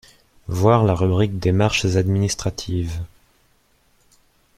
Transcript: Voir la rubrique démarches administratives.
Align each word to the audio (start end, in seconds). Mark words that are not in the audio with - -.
Voir 0.47 0.83
la 0.83 0.95
rubrique 0.95 1.37
démarches 1.37 1.85
administratives. 1.85 3.01